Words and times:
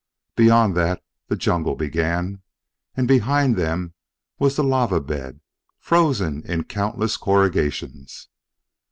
Beyond 0.35 0.75
that 0.77 1.03
the 1.27 1.35
jungle 1.35 1.75
began, 1.75 2.41
but 2.95 3.05
behind 3.05 3.55
them 3.55 3.93
was 4.39 4.55
the 4.55 4.63
lava 4.63 4.99
bed, 4.99 5.41
frozen 5.77 6.41
in 6.47 6.63
countless 6.63 7.17
corrugations. 7.17 8.27